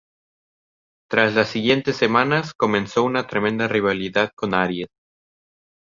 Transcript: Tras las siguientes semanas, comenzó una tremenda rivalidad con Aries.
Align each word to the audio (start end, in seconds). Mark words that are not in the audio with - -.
Tras 1.11 1.35
las 1.35 1.49
siguientes 1.49 1.95
semanas, 1.95 2.55
comenzó 2.55 3.03
una 3.03 3.27
tremenda 3.27 3.67
rivalidad 3.67 4.31
con 4.35 4.55
Aries. 4.55 4.87